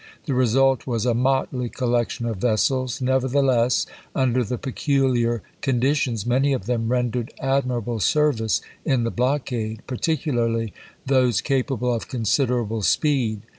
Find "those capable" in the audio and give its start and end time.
11.05-11.93